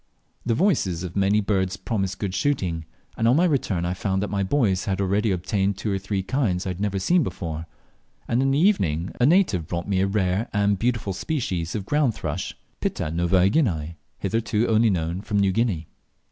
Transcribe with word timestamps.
The 0.47 0.55
voices 0.55 1.03
of 1.03 1.15
many 1.15 1.41
birds 1.41 1.77
promised 1.77 2.17
good 2.17 2.33
shooting, 2.33 2.85
and 3.15 3.27
on 3.27 3.35
my 3.35 3.45
return 3.45 3.85
I 3.85 3.93
found 3.93 4.23
that 4.23 4.31
my 4.31 4.41
boys 4.41 4.85
had 4.85 4.99
already 4.99 5.29
obtained 5.29 5.77
two 5.77 5.91
or 5.91 5.99
three 5.99 6.23
kinds 6.23 6.65
I 6.65 6.71
had 6.71 6.79
not 6.79 6.99
seen 6.99 7.21
before; 7.21 7.67
and 8.27 8.41
in 8.41 8.49
the 8.49 8.57
evening 8.57 9.11
a 9.21 9.27
native 9.27 9.67
brought 9.67 9.87
me 9.87 9.99
a 10.01 10.07
rare 10.07 10.49
and 10.53 10.79
beautiful 10.79 11.13
species 11.13 11.75
of 11.75 11.85
ground 11.85 12.15
thrush 12.15 12.57
(Pitta 12.79 13.11
novaeguinaeae) 13.13 13.93
hitherto 14.17 14.67
only 14.69 14.89
known 14.89 15.21
from 15.21 15.37
New 15.37 15.51
Guinea. 15.51 15.87